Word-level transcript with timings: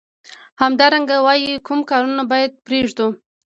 همدارنګه 0.61 1.15
وايي 1.25 1.53
کوم 1.67 1.79
کارونه 1.89 2.23
باید 2.31 2.51
پریږدو. 2.65 3.07